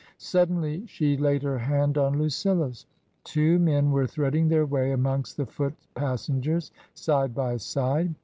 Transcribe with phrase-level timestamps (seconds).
[0.17, 2.87] Suddenly she laid her hand on Lucilla's.
[3.23, 8.15] Two men were threading their way amongst the foot passengers side by side.